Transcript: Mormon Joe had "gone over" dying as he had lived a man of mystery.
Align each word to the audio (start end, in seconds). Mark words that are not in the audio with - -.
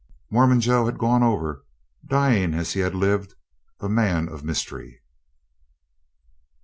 Mormon 0.31 0.61
Joe 0.61 0.87
had 0.87 0.97
"gone 0.97 1.21
over" 1.21 1.63
dying 2.03 2.55
as 2.55 2.73
he 2.73 2.79
had 2.79 2.95
lived 2.95 3.35
a 3.81 3.87
man 3.87 4.29
of 4.29 4.43
mystery. 4.43 5.03